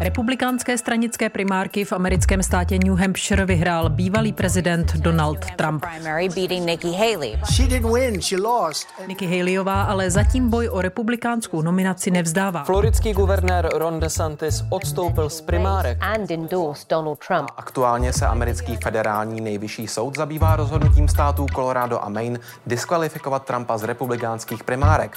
[0.00, 5.84] Republikánské stranické primárky v americkém státě New Hampshire vyhrál bývalý prezident Donald Trump.
[9.06, 12.64] Nikki Haleyová ale zatím boj o republikánskou nominaci nevzdává.
[12.64, 15.98] Floridský guvernér Ron DeSantis odstoupil z primárek.
[17.56, 23.82] Aktuálně se americký federální nejvyšší soud zabývá rozhodnutím států Colorado a Maine diskvalifikovat Trumpa z
[23.82, 25.14] republikánských primárek.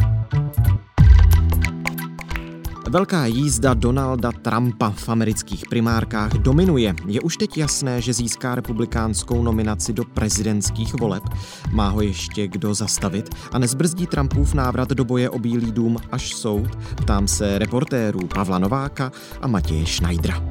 [2.90, 6.96] Velká jízda Donalda Trumpa v amerických primárkách dominuje.
[7.08, 11.24] Je už teď jasné, že získá republikánskou nominaci do prezidentských voleb.
[11.72, 16.36] Má ho ještě kdo zastavit a nezbrzdí Trumpův návrat do boje o Bílý dům až
[16.36, 16.76] soud?
[16.96, 20.44] Ptám se reportérů Pavla Nováka a Matěje Schneidera.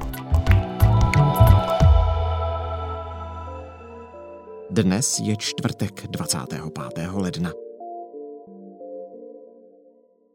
[4.71, 6.63] Dnes je čtvrtek 25.
[7.13, 7.68] ledna.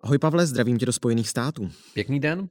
[0.03, 1.69] Ahoj Pavle, zdravím tě do Spojených států.
[1.93, 2.47] Pěkný den.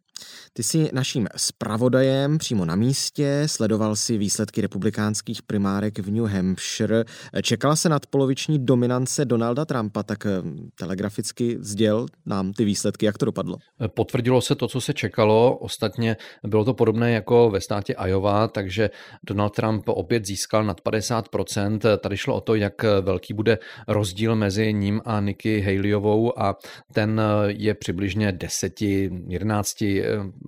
[0.52, 7.04] Ty jsi naším zpravodajem přímo na místě, sledoval si výsledky republikánských primárek v New Hampshire.
[7.42, 10.30] Čekala se nadpoloviční dominance Donalda Trumpa, tak eh,
[10.74, 13.56] telegraficky sděl nám ty výsledky, jak to dopadlo.
[13.86, 15.58] Potvrdilo se to, co se čekalo.
[15.58, 16.16] Ostatně
[16.46, 18.90] bylo to podobné jako ve státě Iowa, takže
[19.26, 21.98] Donald Trump opět získal nad 50%.
[21.98, 26.56] Tady šlo o to, jak velký bude rozdíl mezi ním a Nikki Haleyovou a
[26.92, 29.84] ten je přibližně 10, 11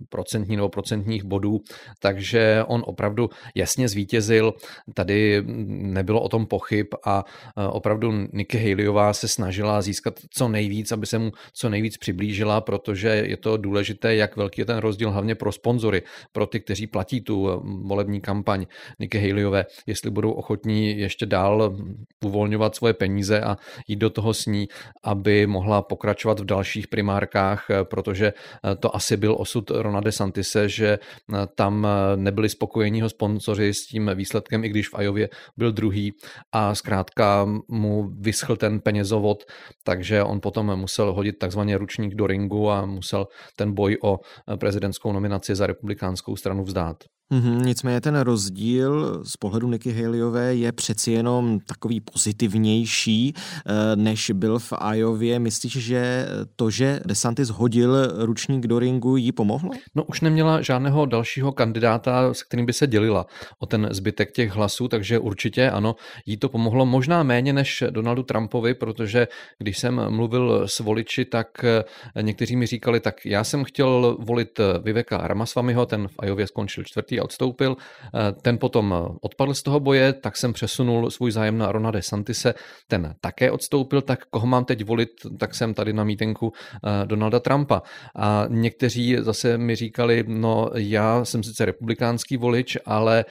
[0.08, 1.60] procentní nebo procentních bodů,
[1.98, 4.54] takže on opravdu jasně zvítězil.
[4.94, 7.24] Tady nebylo o tom pochyb a
[7.70, 13.08] opravdu Nikki Haleyová se snažila získat co nejvíc, aby se mu co nejvíc přiblížila, protože
[13.08, 17.20] je to důležité, jak velký je ten rozdíl hlavně pro sponzory, pro ty, kteří platí
[17.20, 18.66] tu volební kampaň
[18.98, 21.76] Nikki Haleyové, jestli budou ochotní ještě dál
[22.24, 23.56] uvolňovat svoje peníze a
[23.88, 24.68] jít do toho s ní,
[25.02, 28.32] aby mohla pokračovat v dalších primárkách, protože
[28.78, 33.86] to asi byl osud Rona DeSantise, že eh, tam eh, nebyli spokojení ho sponzoři s
[33.86, 36.12] tím výsledkem, i když v Ajově byl druhý
[36.52, 39.44] a zkrátka mu vyschl ten penězovod,
[39.84, 44.56] takže on potom musel hodit takzvaně ručník do ringu a musel ten boj o eh,
[44.56, 46.96] prezidentskou nominaci za republikánskou stranu vzdát.
[47.32, 54.30] Mm-hmm, nicméně ten rozdíl z pohledu Nikki Haleyové je přeci jenom takový pozitivnější, eh, než
[54.34, 55.38] byl v Ajově.
[55.38, 59.70] Myslíš, že to, že DeSantis hodil ručník do ringu, jí pomohlo?
[59.94, 63.26] No už neměla žádného dalšího kandidáta, s kterým by se dělila
[63.58, 65.96] o ten zbytek těch hlasů, takže určitě ano,
[66.26, 71.64] jí to pomohlo možná méně než Donaldu Trumpovi, protože když jsem mluvil s voliči, tak
[71.64, 76.84] eh, někteří mi říkali, tak já jsem chtěl volit Viveka Ramaswamyho, ten v Ajově skončil
[76.84, 77.76] čtvrtý, Kentucky odstoupil.
[78.14, 81.92] Eh, ten potom eh, odpadl z toho boje, tak jsem přesunul svůj zájem na Rona
[82.00, 82.54] Santise.
[82.88, 86.63] Ten také odstoupil, tak koho mám teď volit, tak jsem tady na mítenku eh,
[87.04, 87.82] Donalda Trumpa.
[88.16, 93.24] A někteří zase mi říkali, no já jsem sice republikánský volič, ale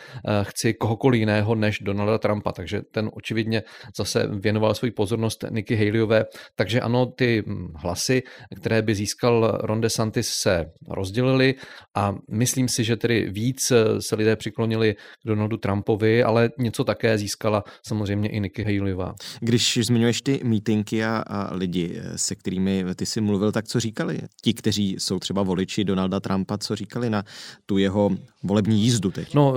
[0.43, 3.63] chci kohokoliv jiného než Donalda Trumpa, takže ten očividně
[3.97, 6.25] zase věnoval svou pozornost Nikki Haleyové.
[6.55, 8.23] Takže ano, ty hm, hlasy,
[8.55, 11.55] které by získal Ron DeSantis, se rozdělily
[11.95, 17.17] a myslím si, že tedy víc se lidé přiklonili k Donaldu Trumpovi, ale něco také
[17.17, 19.15] získala samozřejmě i Nikki Haleyová.
[19.39, 24.19] Když zmiňuješ ty mítinky a, a lidi, se kterými ty jsi mluvil, tak co říkali?
[24.41, 27.23] Ti, kteří jsou třeba voliči Donalda Trumpa, co říkali na
[27.65, 28.09] tu jeho
[28.43, 29.33] volební jízdu teď?
[29.33, 29.53] No,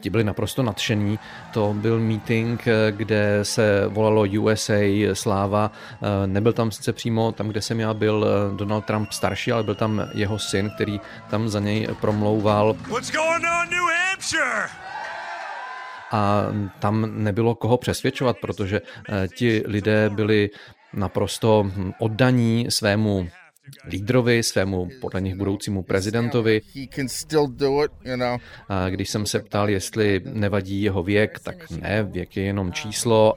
[0.00, 1.18] ti byli naprosto nadšení.
[1.52, 4.80] To byl meeting, kde se volalo USA
[5.12, 5.72] sláva.
[6.26, 8.26] Nebyl tam sice přímo tam, kde jsem já byl
[8.56, 11.00] Donald Trump starší, ale byl tam jeho syn, který
[11.30, 12.76] tam za něj promlouval.
[12.88, 13.70] What's going on?
[13.70, 14.90] New Hampshire!
[16.12, 16.46] A
[16.78, 20.50] tam nebylo koho přesvědčovat, protože eh, ti lidé byli
[20.92, 23.28] naprosto oddaní svému
[23.88, 26.60] lídrovi, svému podle nich budoucímu prezidentovi.
[28.68, 33.34] A když jsem se ptal, jestli nevadí jeho věk, tak ne, věk je jenom číslo.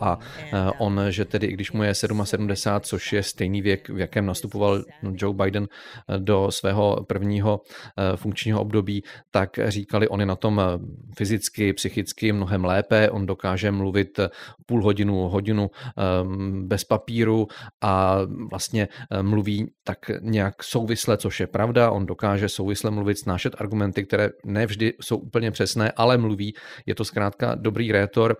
[0.00, 0.18] A
[0.52, 4.84] eh, on, že tedy, když mu je 77, což je stejný věk, v jakém nastupoval
[5.12, 7.60] Joe Biden eh, do svého prvního
[7.98, 10.62] eh, funkčního období, tak říkali, on je na tom
[11.16, 14.20] fyzicky, psychicky mnohem lépe, on dokáže mluvit
[14.66, 15.70] půl hodinu, hodinu
[16.60, 17.46] bez papíru
[17.80, 18.18] a
[18.50, 18.88] vlastně
[19.22, 21.90] mluví tak nějak souvisle, což je pravda.
[21.90, 26.54] On dokáže souvisle mluvit, snášet argumenty, které nevždy jsou úplně přesné, ale mluví.
[26.86, 28.36] Je to zkrátka dobrý rétor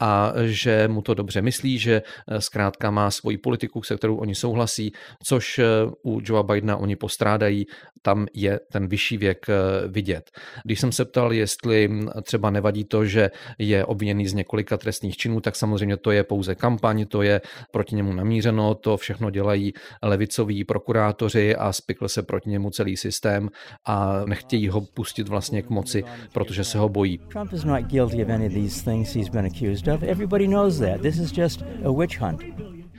[0.00, 2.02] a že mu to dobře myslí, že
[2.38, 4.92] zkrátka má svoji politiku, se kterou oni souhlasí,
[5.24, 5.60] což
[6.04, 7.66] u Joea Bidena oni postrádají.
[8.02, 9.46] Tam je ten vyšší věk
[9.88, 10.30] vidět.
[10.64, 11.90] Když jsem se ptal, jestli
[12.22, 16.54] třeba nevadí to, že je obviněný z několika trestných činů, tak samozřejmě to je pouze
[16.54, 17.40] kampaň, to je
[17.70, 23.48] proti němu namířeno, to všechno dělají levicoví prokurátoři a spikl se proti němu celý systém
[23.86, 27.18] a nechtějí ho pustit vlastně k moci, protože se ho bojí.
[27.18, 30.02] Trump is not guilty of any of these things he's been accused of.
[30.02, 31.00] Everybody knows that.
[31.00, 32.40] This is just a witch hunt.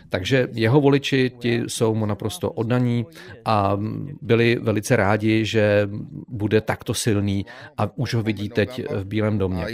[0.09, 3.06] Takže jeho voliči ti jsou mu naprosto oddaní
[3.45, 3.77] a
[4.21, 5.89] byli velice rádi, že
[6.27, 7.45] bude takto silný
[7.77, 9.65] a už ho vidí teď v Bílém domě.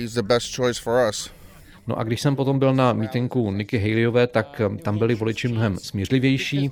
[1.88, 5.48] No a když jsem potom byl na mítinku Nikki Haleyové, tak um, tam byli voliči
[5.48, 6.72] mnohem smířlivější.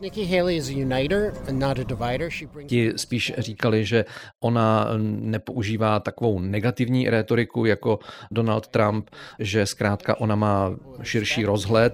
[2.66, 4.06] Ti spíš říkali, že
[4.40, 8.00] ona um, nepoužívá takovou negativní retoriku jako
[8.32, 11.94] Donald Trump, že zkrátka ona má širší rozhled.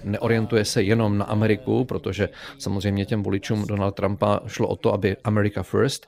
[0.03, 5.17] Neorientuje se jenom na Ameriku, protože samozřejmě těm voličům Donald Trumpa šlo o to, aby
[5.23, 6.07] America first,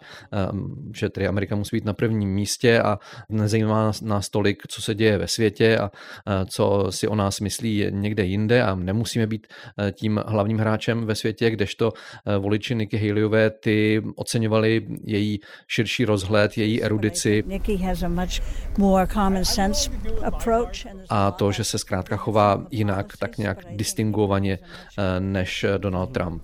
[0.52, 3.00] um, že tedy Amerika musí být na prvním místě a
[3.30, 5.92] nezajímá nás tolik, co se děje ve světě a
[6.46, 9.48] co si o nás myslí někde jinde a nemusíme být
[9.80, 11.94] e, tím hlavním hráčem ve světě, kdežto
[12.26, 17.44] e, voliči Nikki Haleyové ty oceňovali její širší rozhled, její erudici.
[21.10, 24.60] A to, že se zkrátka chová jinak, tak nějak distinguovaně
[24.98, 26.42] e, než Donald Trump.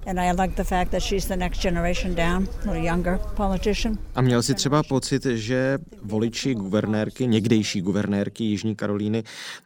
[4.15, 9.23] A měl si třeba pocit, že voliči guvernérky, někdejší guvernérky Jižní Karolíny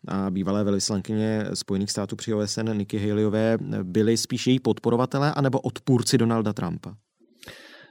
[0.07, 6.17] a bývalé velvyslankyně Spojených států při OSN Nikki Haleyové byli spíš její podporovatelé anebo odpůrci
[6.17, 6.93] Donalda Trumpa?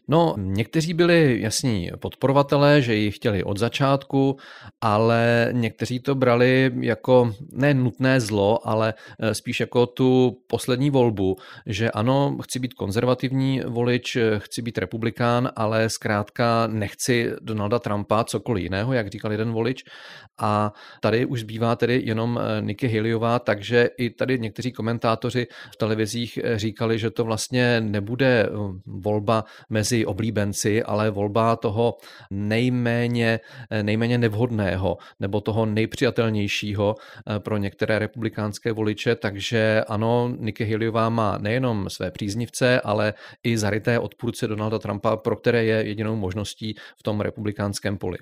[0.08, 4.36] No, někteří byli jasní podporovatelé, že ji chtěli od začátku,
[4.80, 11.36] ale někteří to brali jako ne nutné zlo, ale eh, spíš jako tu poslední volbu,
[11.66, 18.62] že ano, chci být konzervativní volič, chci být republikán, ale zkrátka nechci Donalda Trumpa, cokoliv
[18.62, 19.84] jiného, jak říkal jeden volič.
[20.40, 25.76] A tady už zbývá tedy jenom eh, Nikki Haleyová, takže i tady někteří komentátoři v
[25.76, 28.48] televizích eh, říkali, že to vlastně nebude
[28.86, 31.96] volba mezi mezi oblíbenci, ale volba toho
[32.30, 33.40] nejméně,
[33.82, 41.38] nejméně nevhodného nebo toho nejpřijatelnějšího eh, pro některé republikánské voliče, takže ano, Nikki Haleyová má
[41.38, 47.02] nejenom své příznivce, ale i zaryté odpůrce Donalda Trumpa, pro které je jedinou možností v
[47.02, 48.18] tom republikánském poli.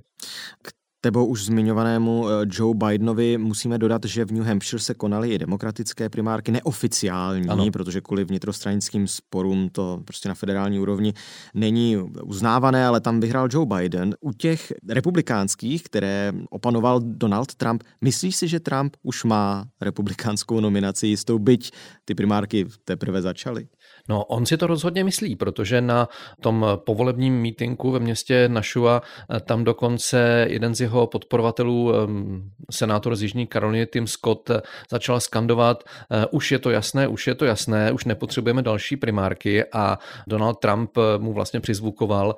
[0.62, 5.28] K tebou už zmiňovanému eh, Joe Bidenovi musíme dodat, že v New Hampshire se konaly
[5.28, 7.70] i demokratické primárky neoficiální, ano.
[7.70, 11.14] protože kvůli vnitrostranickým sporům to prostě na federální úrovni
[11.54, 14.14] není uznávané, ale tam vyhrál Joe Biden.
[14.20, 21.06] U těch republikánských, které opanoval Donald Trump, myslíš si, že Trump už má republikánskou nominaci
[21.06, 21.70] jistou, byť
[22.04, 23.68] ty primárky teprve začaly?
[24.10, 26.08] No, on si to rozhodně myslí, protože na
[26.40, 29.02] tom povolebním mítinku ve městě Našua
[29.36, 34.60] eh, tam dokonce jeden z jeho podporovatelů, ehm, senátor z Jižní Karoliny Tim Scott, eh,
[34.90, 39.64] začal skandovat, eh, už je to jasné, už je to jasné, už nepotřebujeme další primárky
[39.72, 42.36] a Donald Trump mu vlastně přizvukoval,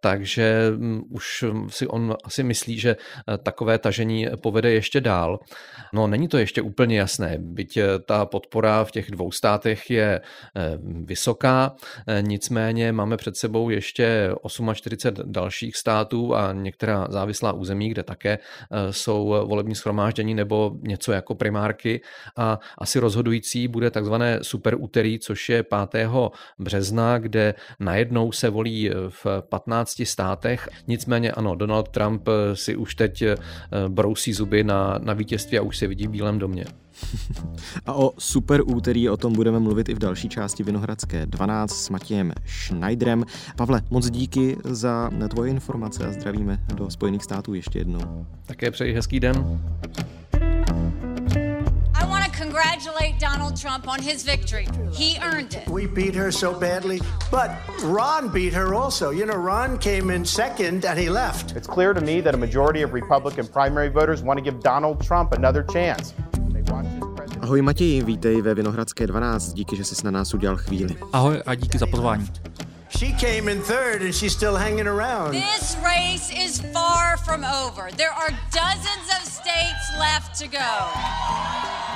[0.00, 2.96] takže mm, už si on asi myslí, že
[3.42, 5.38] takové tažení povede ještě dál.
[5.92, 10.20] No, není to ještě úplně jasné, byť ta podpora v těch dvou státech je
[11.06, 11.74] vysoká,
[12.06, 14.30] e, nicméně máme před sebou ještě
[14.74, 21.12] 48 dalších států a některá závislá území, kde také e, jsou volební schromáždění nebo něco
[21.12, 22.00] jako primárky
[22.36, 26.08] a asi rozhodující bude takzvané super úterý, což je 5.
[26.58, 30.68] března, kde najednou se volí v 15 státech.
[30.86, 33.36] Nicméně ano, Donald Trump si už teď e,
[33.88, 36.64] brousí zuby na, na vítězství a už se vidí v Bílém domě.
[37.86, 41.90] A o super úterý o tom budeme mluvit i v další části Vinohradské 12 s
[41.90, 43.24] Matějem Schneiderem.
[43.56, 48.26] Pavle, moc díky za tvoje informace a zdravíme do Spojených států ještě jednou.
[48.46, 49.60] Také přeji hezký den.
[52.38, 54.66] congratulate Donald Trump on his victory.
[54.94, 55.68] He earned it.
[55.68, 57.00] We beat her so badly,
[57.30, 57.50] but
[57.82, 59.10] Ron beat her also.
[59.10, 61.56] You know, Ron came in second and he left.
[61.56, 65.04] It's clear to me that a majority of Republican primary voters want to give Donald
[65.04, 66.14] Trump another chance.
[67.48, 70.96] Ahoj Matěji, vítej ve Vinohradské 12, díky, že jsi na nás udělal chvíli.
[71.12, 72.30] Ahoj a díky za pozvání.
[72.98, 75.30] She came in third and she's still hanging around.
[75.30, 77.90] This race is far from over.
[77.96, 81.87] There are dozens of states left to go.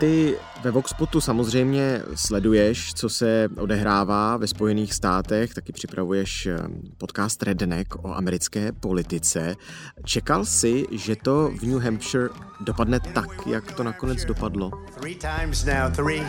[0.00, 6.58] Ty ve Voxpotu samozřejmě sleduješ, co se odehrává ve Spojených státech, taky připravuješ eh,
[6.98, 9.56] podcast Redneck o americké politice.
[10.04, 12.28] Čekal jsi, že to v New Hampshire
[12.60, 14.70] dopadne tak, jak to nakonec dopadlo?
[15.00, 16.22] Three times now, three.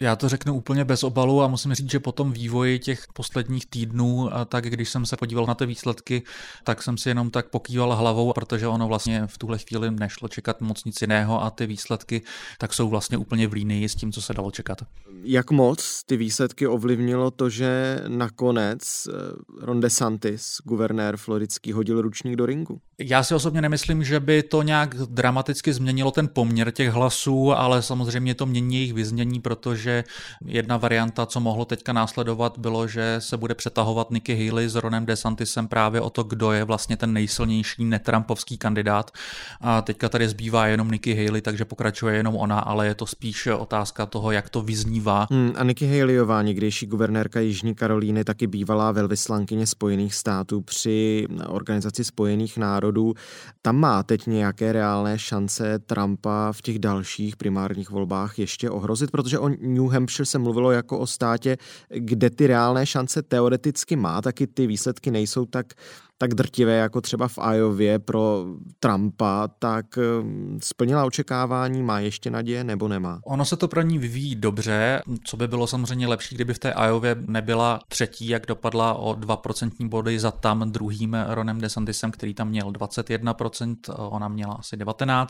[0.00, 3.66] Já to řeknu úplně bez obalu a musím říct, že po tom vývoji těch posledních
[3.66, 6.22] týdnů, tak když jsem se podíval na ty výsledky,
[6.64, 10.60] tak jsem si jenom tak pokýval hlavou, protože ono vlastně v tuhle chvíli nešlo čekat
[10.60, 12.22] moc nic jiného a ty výsledky
[12.58, 14.78] tak jsou vlastně úplně v línii s tím, co se dalo čekat.
[15.22, 19.12] Jak moc ty výsledky ovlivnilo to, že nakonec eh,
[19.60, 22.80] Ron DeSantis, guvernér floridský, hodil ručník do ringu?
[22.98, 27.82] Já si osobně nemyslím, že by to nějak dramaticky změnilo ten poměr těch hlasů, ale
[27.82, 29.83] samozřejmě to mění jejich vyznění, protože
[30.44, 35.06] jedna varianta, co mohlo teďka následovat, bylo, že se bude přetahovat Nikki Haley s Ronem
[35.06, 39.10] DeSantisem právě o to, kdo je vlastně ten nejsilnější netrampovský kandidát.
[39.60, 43.46] A teďka tady zbývá jenom Nikki Haley, takže pokračuje jenom ona, ale je to spíš
[43.46, 45.26] otázka toho, jak to vyznívá.
[45.30, 52.04] Hmm, a Nikki Haleyová, někdejší guvernérka Jižní Karolíny, taky bývalá velvyslankyně Spojených států při organizaci
[52.04, 53.14] Spojených národů.
[53.62, 59.38] Tam má teď nějaké reálné šance Trumpa v těch dalších primárních volbách ještě ohrozit, protože
[59.38, 61.56] o New Hampshire se mluvilo jako o státě,
[61.88, 65.74] kde ty reálné šance teoreticky má, taky ty výsledky nejsou tak
[66.24, 68.44] tak drtivé jako třeba v Iově pro
[68.80, 73.20] Trumpa, tak hm, splnila očekávání, má ještě naděje nebo nemá?
[73.24, 76.74] Ono se to pro ní vyvíjí dobře, co by bylo samozřejmě lepší, kdyby v té
[76.86, 82.48] Iově nebyla třetí, jak dopadla o 2% body za tam druhým Ronem DeSantisem, který tam
[82.48, 85.26] měl 21%, ona měla asi 19%,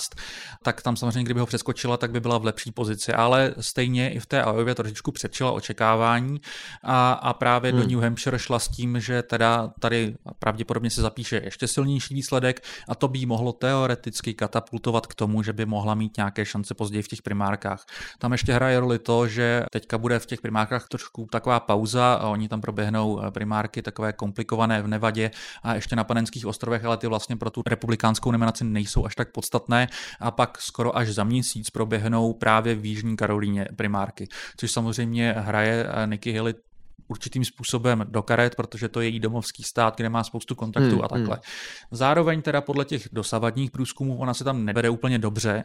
[0.62, 4.18] tak tam samozřejmě, kdyby ho přeskočila, tak by byla v lepší pozici, ale stejně i
[4.18, 6.40] v té Iově trošičku předčila očekávání
[6.82, 7.80] a, a právě hmm.
[7.80, 12.14] do New Hampshire šla s tím, že teda tady pravděpodobně pravděpodobně se zapíše ještě silnější
[12.14, 16.44] výsledek a to by jí mohlo teoreticky katapultovat k tomu, že by mohla mít nějaké
[16.44, 17.84] šance později v těch primárkách.
[18.18, 22.28] Tam ještě hraje roli to, že teďka bude v těch primárkách trošku taková pauza a
[22.28, 25.30] oni tam proběhnou eh, primárky takové komplikované v Nevadě
[25.62, 29.32] a ještě na Panenských ostrovech, ale ty vlastně pro tu republikánskou nominaci nejsou až tak
[29.32, 29.88] podstatné
[30.20, 35.86] a pak skoro až za měsíc proběhnou právě v Jižní Karolíně primárky, což samozřejmě hraje
[35.88, 36.54] eh, Nikki Haley
[37.08, 41.04] určitým způsobem do karet, protože to je její domovský stát, kde má spoustu kontaktů hmm,
[41.04, 41.34] a takhle.
[41.34, 41.42] Hmm.
[41.90, 45.64] Zároveň teda podle těch dosavadních průzkumů ona se tam nebere úplně dobře.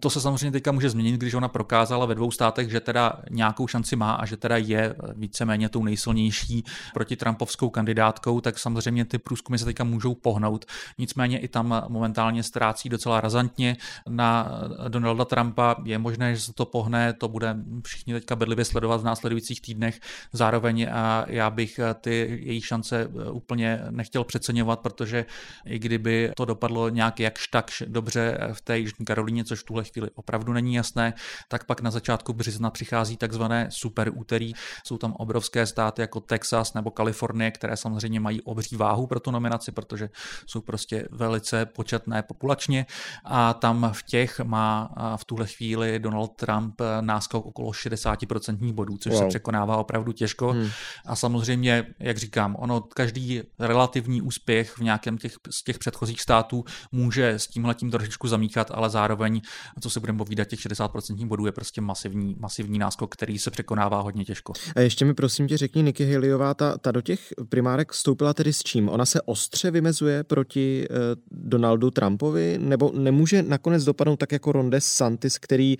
[0.00, 3.66] To se samozřejmě teďka může změnit, když ona prokázala ve dvou státech, že teda nějakou
[3.66, 9.18] šanci má a že teda je víceméně tou nejsilnější proti Trumpovskou kandidátkou, tak samozřejmě ty
[9.18, 10.64] průzkumy se teďka můžou pohnout.
[10.98, 13.76] Nicméně i tam momentálně ztrácí docela razantně
[14.08, 15.76] na Donalda Trumpa.
[15.84, 17.56] Je možné, že se to pohne, to bude
[17.86, 20.00] všichni teďka bedlivě sledovat v následujících týdnech.
[20.32, 25.24] Zároveň a já bych eh, ty její šance eh, úplně nechtěl přeceňovat, protože
[25.64, 29.64] i kdyby to dopadlo nějak jakž tak dobře eh, v té Jižní Karolíně, což v
[29.64, 31.14] tuhle chvíli opravdu není jasné,
[31.48, 34.52] tak pak na začátku března přichází takzvané super úterý.
[34.84, 39.30] Jsou tam obrovské státy jako Texas nebo Kalifornie, které samozřejmě mají obří váhu pro tu
[39.30, 40.08] nominaci, protože
[40.46, 42.86] jsou prostě velice početné populačně
[43.24, 49.12] a tam v těch má v tuhle chvíli Donald Trump náskok okolo 60% bodů, což
[49.12, 49.22] wow.
[49.22, 50.52] se překonává opravdu těžko.
[50.52, 50.69] Hmm.
[51.06, 56.64] A samozřejmě, jak říkám, ono každý relativní úspěch v nějakém těch, z těch předchozích států
[56.92, 59.40] může s tímhletím trošičku zamíchat, ale zároveň,
[59.80, 64.00] co se budeme povídat, těch 60% bodů je prostě masivní, masivní náskok, který se překonává
[64.00, 64.52] hodně těžko.
[64.76, 68.52] A ještě mi prosím tě řekni, Niky Haleyová, ta, ta do těch primárek vstoupila tedy
[68.52, 68.88] s čím?
[68.88, 70.94] Ona se ostře vymezuje proti eh,
[71.30, 75.76] Donaldu Trumpovi, nebo nemůže nakonec dopadnout tak jako Ron DeSantis, který,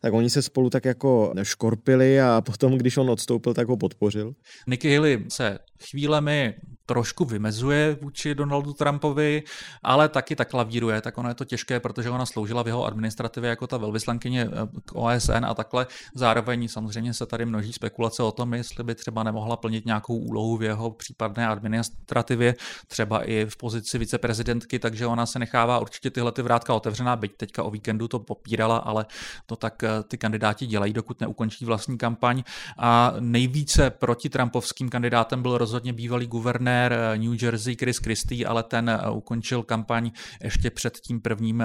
[0.00, 4.29] tak oni se spolu tak jako škorpili a potom, když on odstoupil, tak ho podpořil?
[4.66, 5.58] Nikki Haley se
[5.90, 6.54] chvílemi
[6.90, 9.42] trošku vymezuje vůči Donaldu Trumpovi,
[9.82, 13.50] ale taky tak lavíruje, tak ono je to těžké, protože ona sloužila v jeho administrativě
[13.50, 15.86] jako ta velvyslankyně eh, k OSN a takhle.
[16.14, 20.56] Zároveň samozřejmě se tady množí spekulace o tom, jestli by třeba nemohla plnit nějakou úlohu
[20.56, 22.54] v jeho případné administrativě,
[22.86, 27.36] třeba i v pozici viceprezidentky, takže ona se nechává určitě tyhle ty vrátka otevřená, byť
[27.36, 29.06] teďka o víkendu to popírala, ale
[29.46, 32.42] to tak eh, ty kandidáti dělají, dokud neukončí vlastní kampaň.
[32.78, 38.62] A nejvíce proti Trumpovským kandidátem byl rozhodně bývalý guvernér guvernér New Jersey Chris Christie, ale
[38.62, 40.10] ten ukončil kampaň
[40.44, 41.64] ještě před tím prvním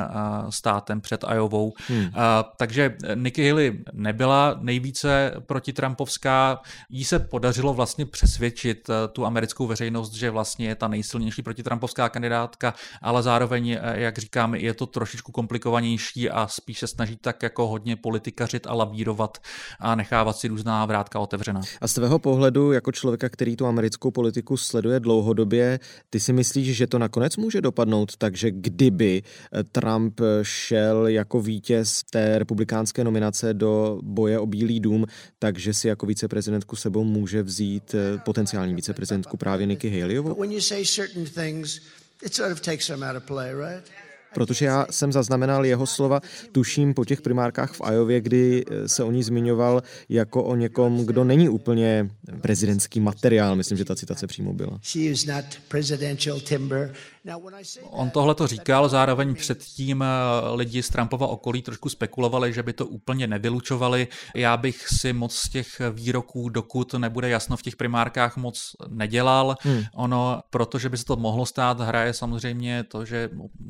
[0.50, 1.74] státem, před Iovou.
[1.88, 2.10] Hmm.
[2.58, 6.62] Takže Nikki Haley nebyla nejvíce protitrampovská.
[6.90, 12.74] Jí se podařilo vlastně přesvědčit tu americkou veřejnost, že vlastně je ta nejsilnější protitrampovská kandidátka,
[13.02, 17.96] ale zároveň, jak říkám, je to trošičku komplikovanější a spíš se snaží tak jako hodně
[17.96, 19.38] politikařit a lavírovat
[19.80, 21.62] a nechávat si různá vrátka otevřená.
[21.82, 26.78] A z tvého pohledu, jako člověka, který tu americkou politiku sleduje dlouhodobě, ty si myslíš,
[26.78, 28.18] že to nakonec může dopadnout?
[28.18, 34.80] Tak, že kdyby eh, Trump šel jako vítěz té republikánské nominace do boje o Bílý
[34.80, 35.06] dům,
[35.40, 40.34] takže si jako viceprezidentku sebou může vzít eh, potenciální viceprezidentku právě Nikki Haleyovou?
[44.36, 49.04] Protože já jsem zaznamenal jeho slova, tuším po těch primárkách v Ajově, kdy eh, se
[49.04, 52.10] o ní zmiňoval jako o někom, kdo není úplně
[52.42, 53.56] prezidentský materiál.
[53.56, 54.80] Myslím, že ta citace přímo byla.
[57.90, 60.06] On tohle to říkal, zároveň předtím eh,
[60.56, 64.08] lidi z Trumpova okolí trošku spekulovali, že by to úplně nevylučovali.
[64.36, 69.56] Já bych si moc z těch výroků, dokud nebude jasno v těch primárkách, moc nedělal.
[69.62, 69.84] Hmm.
[69.94, 73.30] Ono, protože by se to mohlo stát, hraje samozřejmě to, že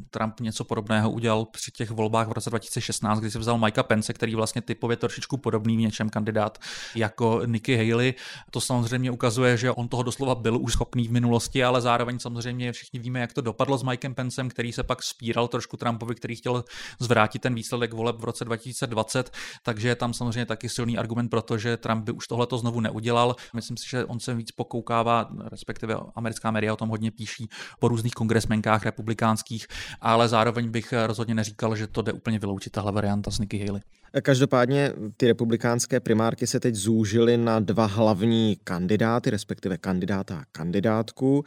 [0.09, 4.13] Trump něco podobného udělal při těch volbách v roce 2016, kdy se vzal Mikea Pence,
[4.13, 6.57] který vlastně typově trošičku podobný v něčem kandidát
[6.95, 8.13] jako Nikki Haley.
[8.51, 12.71] To samozřejmě ukazuje, že on toho doslova byl už schopný v minulosti, ale zároveň samozřejmě
[12.71, 16.35] všichni víme, jak to dopadlo s Mikem Pencem, který se pak spíral trošku Trumpovi, který
[16.35, 16.63] chtěl
[16.99, 19.31] zvrátit ten výsledek voleb v roce 2020,
[19.63, 22.57] takže je tam samozřejmě taky silný argument pro to, že Trump by už tohle to
[22.57, 23.35] znovu neudělal.
[23.53, 27.87] Myslím si, že on se víc pokoukává, respektive americká média o tom hodně píší po
[27.87, 29.67] různých kongresmenkách republikánských,
[30.01, 33.81] ale zároveň bych rozhodně neříkal, že to jde úplně vyloučit tahle varianta s Nikki Haley.
[34.21, 41.43] Každopádně ty republikánské primárky se teď zúžily na dva hlavní kandidáty, respektive kandidáta a kandidátku.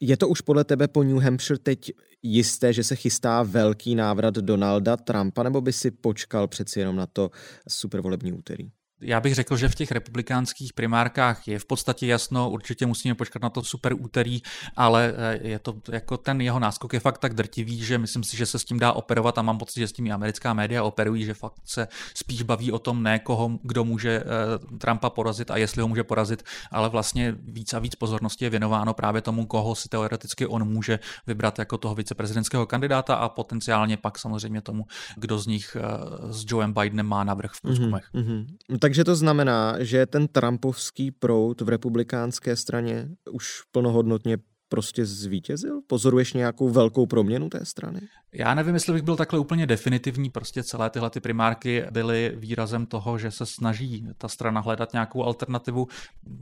[0.00, 4.34] Je to už podle tebe po New Hampshire teď jisté, že se chystá velký návrat
[4.34, 7.30] Donalda Trumpa, nebo by si počkal přeci jenom na to
[7.68, 8.70] supervolební úterý?
[9.04, 13.42] Já bych řekl, že v těch republikánských primárkách je v podstatě jasno, určitě musíme počkat
[13.42, 14.42] na to super úterý,
[14.76, 18.36] ale eh, je to jako ten jeho náskok je fakt tak drtivý, že myslím si,
[18.36, 20.82] že se s tím dá operovat a mám pocit, že s tím i americká média
[20.82, 25.50] operují, že fakt se spíš baví o tom ne koho, kdo může eh, Trumpa porazit
[25.50, 29.46] a jestli ho může porazit, ale vlastně víc a víc pozornosti je věnováno právě tomu,
[29.46, 34.86] koho si teoreticky on může vybrat jako toho viceprezidentského kandidáta a potenciálně pak samozřejmě tomu,
[35.16, 38.08] kdo z nich eh, s Joeem Bidenem má navrh v průzkumech.
[38.14, 38.46] Mm-hmm.
[38.94, 44.38] Takže to znamená, že ten trumpovský proud v republikánské straně už plnohodnotně
[44.74, 45.80] prostě zvítězil?
[45.86, 48.00] Pozoruješ nějakou velkou proměnu té strany?
[48.32, 50.30] Já nevím, jestli bych byl takhle úplně definitivní.
[50.30, 55.24] Prostě celé tyhle ty primárky byly výrazem toho, že se snaží ta strana hledat nějakou
[55.24, 55.86] alternativu.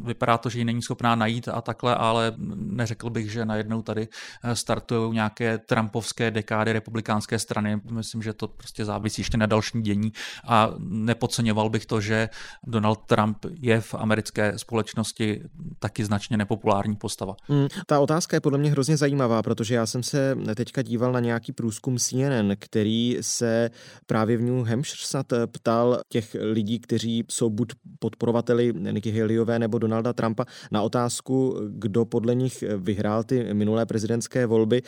[0.04, 4.08] Vypadá to, že ji není schopná najít a takhle, ale neřekl bych, že najednou tady
[4.52, 7.80] startují nějaké trumpovské dekády republikánské strany.
[7.90, 10.12] Myslím, že to prostě závisí ještě na dalším dění
[10.46, 12.28] a nepodceňoval bych to, že
[12.66, 15.42] Donald Trump je v americké společnosti
[15.78, 17.34] taky značně nepopulární postava.
[17.48, 21.20] Hmm, ta otázka je podle mě hrozně zajímavá, protože já jsem se teďka díval na
[21.20, 23.70] nějaký průzkum CNN, který se
[24.06, 29.78] právě v New Hampshire snad ptal těch lidí, kteří jsou buď podporovateli Nikki Haleyové nebo
[29.78, 34.82] Donalda Trumpa na otázku, kdo podle nich vyhrál ty minulé prezidentské volby.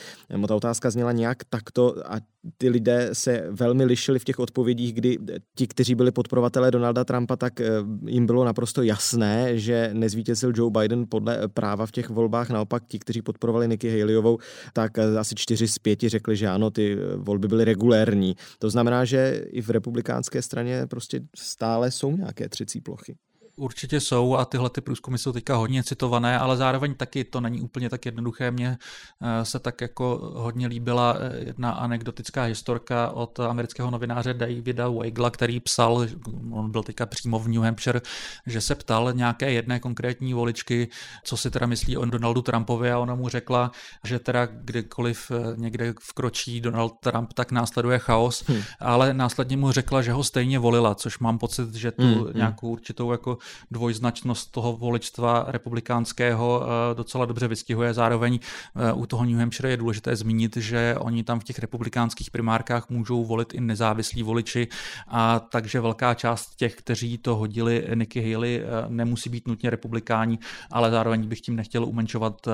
[0.49, 2.21] Ta otázka zněla nějak takto a
[2.59, 5.19] ty lidé se velmi lišili v těch odpovědích, kdy
[5.55, 7.67] ti, kteří byli podporovatelé Donalda Trumpa, tak eh,
[8.07, 12.51] jim bylo naprosto jasné, že nezvítězil Joe Biden podle práva v těch volbách.
[12.51, 14.39] Naopak ti, kteří podporovali Nikki Haleyovou,
[14.73, 18.37] tak eh, asi čtyři z pěti řekli, že ano, ty eh, volby byly regulérní.
[18.59, 23.15] To znamená, že i v republikánské straně prostě stále jsou nějaké třicí plochy.
[23.57, 27.61] Určitě jsou a tyhle ty průzkumy jsou teďka hodně citované, ale zároveň taky to není
[27.61, 28.51] úplně tak jednoduché.
[28.51, 28.79] Mně
[29.23, 35.31] eh, se tak jako hodně líbila eh, jedna anekdotická historka od amerického novináře Davida Weigla,
[35.31, 36.07] který psal,
[36.51, 38.01] on byl teďka přímo v New Hampshire,
[38.47, 40.89] že se ptal nějaké jedné konkrétní voličky,
[41.25, 43.71] co si teda myslí o Donaldu Trumpovi a ona mu řekla,
[44.05, 48.63] že teda kdykoliv eh, někde vkročí Donald Trump, tak následuje chaos, hmm.
[48.81, 52.15] ale následně mu řekla, že ho stejně volila, což mám pocit, že tu hmm.
[52.15, 52.33] hmm.
[52.35, 53.39] nějakou určitou jako
[53.71, 57.95] dvojznačnost toho voličstva republikánského eh, docela dobře vystihuje.
[57.95, 62.31] Zároveň eh, u toho New Hampshire je důležité zmínit, že oni tam v těch republikánských
[62.31, 64.69] primárkách můžou volit i nezávislí voliči,
[65.09, 70.39] a takže velká část těch, kteří to hodili Nikki Haley, eh, nemusí být nutně republikáni,
[70.73, 72.49] ale zároveň bych tím nechtěl umenšovat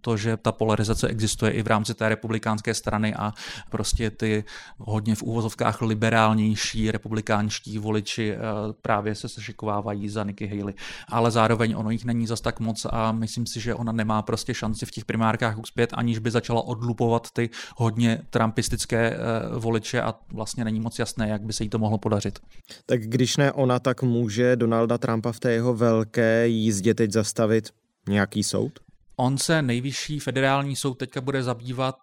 [0.00, 3.32] to, že ta polarizace existuje i v rámci té republikánské strany a
[3.70, 4.44] prostě ty
[4.78, 8.36] hodně v úvozovkách liberálnější republikánští voliči
[8.82, 10.74] právě se sešikovávají za Nikki Haley.
[11.08, 14.54] Ale zároveň ono jich není zas tak moc a myslím si, že ona nemá prostě
[14.54, 19.18] šanci v těch primárkách uspět, aniž by začala odlupovat ty hodně trumpistické
[19.58, 22.38] voliče a vlastně není moc jasné, jak by se jí to mohlo podařit.
[22.86, 27.68] Tak když ne ona, tak může Donalda Trumpa v té jeho velké jízdě teď zastavit
[28.08, 28.72] nějaký soud?
[29.16, 31.96] On se nejvyšší federální soud teďka bude zabývat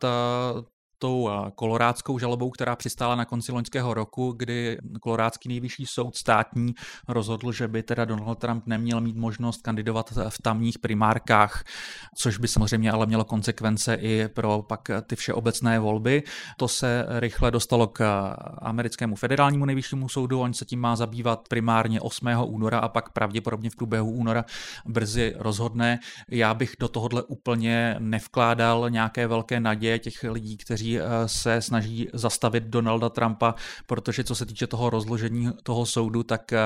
[1.01, 6.73] tou eh, kolorádskou žalobou, která přistála na konci loňského roku, kdy kolorádský nejvyšší soud státní
[7.07, 11.63] rozhodl, že by teda Donald Trump neměl mít možnost kandidovat v tamních primárkách,
[12.15, 16.23] což by samozřejmě ale mělo konsekvence i pro pak ty všeobecné volby.
[16.57, 18.29] To se rychle dostalo k
[18.61, 22.27] americkému federálnímu nejvyššímu soudu, on se tím má zabývat primárně 8.
[22.45, 24.45] února a pak pravděpodobně v průběhu února
[24.85, 25.99] brzy rozhodne.
[26.29, 32.07] Já bych do tohohle úplně nevkládal nějaké velké naděje těch lidí, kteří Eh, se snaží
[32.13, 33.55] zastavit Donalda Trumpa,
[33.87, 36.59] protože co se týče toho rozložení toho soudu, tak eh,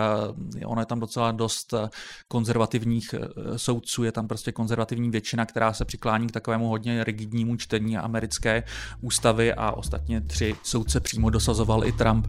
[0.65, 1.89] ono je tam docela dost eh,
[2.27, 3.15] konzervativních
[3.55, 8.63] soudců, je tam prostě konzervativní většina, která se přiklání k takovému hodně rigidnímu čtení americké
[9.01, 12.27] ústavy a ostatně tři soudce přímo dosazoval i Trump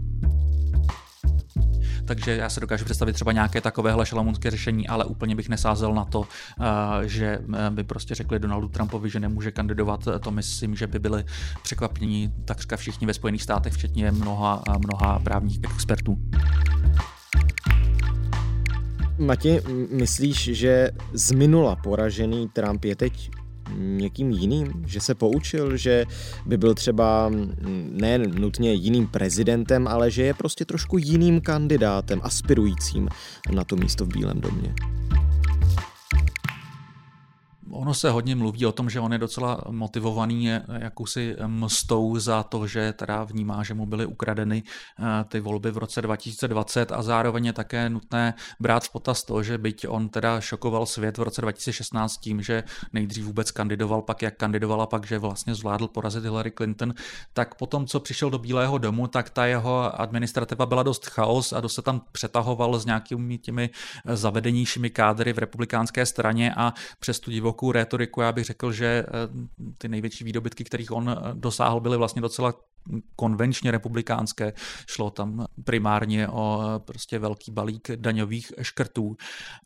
[2.06, 6.04] takže já se dokážu představit třeba nějaké takovéhle šalamunské řešení, ale úplně bych nesázel na
[6.04, 6.24] to,
[6.60, 10.08] eh, že eh, by prostě řekli Donaldu Trumpovi, že nemůže kandidovat.
[10.20, 11.24] To myslím, že by byli
[11.62, 16.18] překvapení takřka všichni ve Spojených státech, včetně mnoha, mnoha právních expertů.
[19.18, 23.30] Mati, myslíš, že z minula poražený Trump je teď
[23.76, 26.05] někým jiným, že se poučil, že
[26.46, 27.31] by byl třeba
[27.90, 33.09] ne nutně jiným prezidentem, ale že je prostě trošku jiným kandidátem, aspirujícím
[33.52, 34.74] na to místo v Bílém domě.
[37.76, 42.66] Ono se hodně mluví o tom, že on je docela motivovaný jakousi mstou za to,
[42.66, 47.46] že teda vnímá, že mu byly ukradeny eh, ty volby v roce 2020 a zároveň
[47.46, 51.40] je také nutné brát v potaz to, že byť on teda šokoval svět v roce
[51.40, 56.22] 2016 tím, že nejdřív vůbec kandidoval, pak jak kandidoval a pak, že vlastně zvládl porazit
[56.22, 56.94] Hillary Clinton,
[57.32, 61.60] tak potom, co přišel do Bílého domu, tak ta jeho administrativa byla dost chaos a
[61.60, 63.70] dost se tam přetahoval s nějakými těmi
[64.04, 69.12] zavedenějšími kádry v republikánské straně a přes tu divokou rétoriku, já bych řekl, že eh,
[69.79, 72.55] ty největší výdobytky, kterých on eh, dosáhl, byly vlastně docela
[73.16, 74.53] konvenčně republikánské.
[74.87, 79.16] Šlo tam primárně o prostě velký balík daňových škrtů.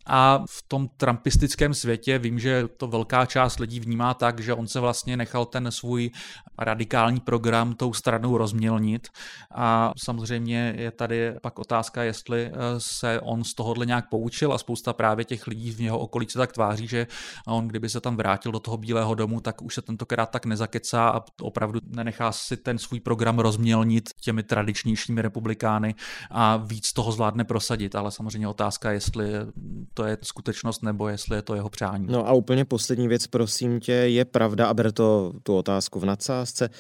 [0.07, 4.69] A v tom trumpistickém světě vím, že to velká část lidí vnímá tak, že on
[4.69, 6.11] se vlastně nechal ten svůj
[6.59, 9.09] radikální program tou stranou rozmělnit.
[9.55, 14.59] A samozřejmě je tady pak otázka, jestli eh, se on z tohohle nějak poučil a
[14.59, 17.07] spousta právě těch lidí v jeho okolí se tak tváří, že
[17.47, 21.09] on kdyby se tam vrátil do toho Bílého domu, tak už se tentokrát tak nezakecá
[21.09, 25.95] a opravdu nenechá si ten svůj program rozmělnit těmi tradičnějšími republikány
[26.31, 29.25] a víc toho zvládne prosadit, ale samozřejmě otázka, jestli
[29.95, 32.07] to je skutečnost nebo jestli je to jeho přání.
[32.11, 36.05] No a úplně poslední věc, prosím tě, je pravda, a ber to tu otázku v
[36.05, 36.71] nadsázce,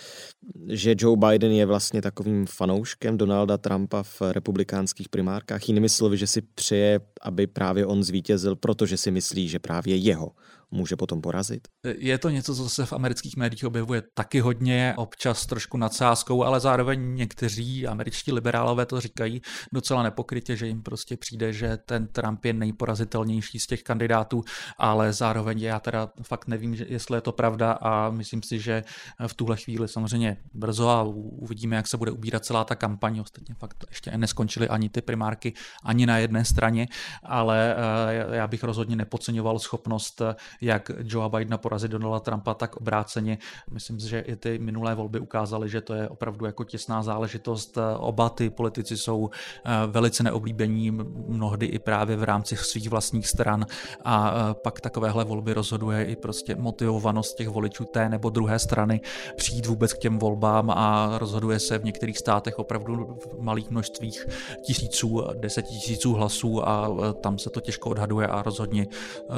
[0.68, 5.68] že Joe Biden je vlastně takovým fanouškem Donalda Trumpa v republikánských primárkách.
[5.68, 10.30] Jinými slovy, že si přeje, aby právě on zvítězil, protože si myslí, že právě jeho
[10.70, 11.68] může potom porazit?
[11.98, 16.60] Je to něco, co se v amerických médiích objevuje taky hodně, občas trošku nadsázkou, ale
[16.60, 19.40] zároveň někteří američtí liberálové to říkají
[19.72, 24.42] docela nepokrytě, že jim prostě přijde, že ten Trump je nejporazitelnější z těch kandidátů,
[24.78, 28.84] ale zároveň já teda fakt nevím, jestli je to pravda a myslím si, že
[29.26, 33.18] v tuhle chvíli samozřejmě brzo a uvidíme, jak se bude ubírat celá ta kampaň.
[33.20, 35.52] Ostatně fakt ještě neskončily ani ty primárky,
[35.84, 36.86] ani na jedné straně,
[37.22, 40.22] ale eh, já bych rozhodně nepodceňoval schopnost
[40.60, 43.38] jak Joe Bidena porazit Donalda Trumpa, tak obráceně.
[43.70, 47.78] Myslím si, že i ty minulé volby ukázaly, že to je opravdu jako těsná záležitost.
[47.98, 49.30] Oba ty politici jsou
[49.64, 50.90] eh, velice neoblíbení,
[51.28, 53.66] mnohdy i právě v rámci svých vlastních stran
[54.04, 59.00] a eh, pak takovéhle volby rozhoduje i prostě motivovanost těch voličů té nebo druhé strany
[59.36, 64.26] přijít vůbec k těm volbám a rozhoduje se v některých státech opravdu v malých množstvích
[64.66, 65.22] tisíců,
[65.62, 68.86] tisíců hlasů a eh, tam se to těžko odhaduje a rozhodně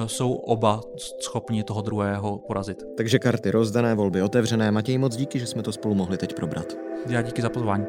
[0.06, 0.80] jsou oba
[1.20, 2.82] schopni toho druhého porazit.
[2.96, 4.70] Takže karty rozdané, volby otevřené.
[4.70, 6.76] Matěj, moc díky, že jsme to spolu mohli teď probrat.
[7.08, 7.84] Já díky za pozvání.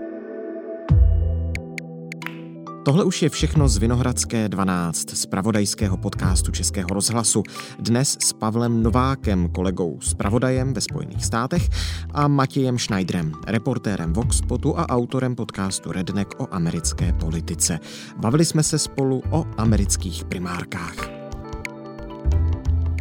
[2.85, 7.43] Tohle už je všechno z Vinohradské 12, z pravodajského podcastu Českého rozhlasu.
[7.79, 11.69] Dnes s Pavlem Novákem, kolegou s pravodajem ve Spojených státech
[12.11, 17.79] a Matějem Schneiderem, reportérem Voxpotu a autorem podcastu Redneck o americké politice.
[18.17, 21.22] Bavili jsme se spolu o amerických primárkách.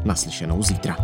[0.05, 0.97] Naslyšenou zítra.